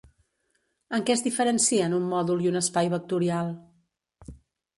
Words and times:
En 0.97 1.03
què 1.09 1.13
es 1.15 1.21
diferencien 1.27 1.93
un 1.99 2.07
mòdul 2.15 2.41
i 2.47 2.49
un 2.53 2.59
espai 2.63 2.91
vectorial? 2.95 3.53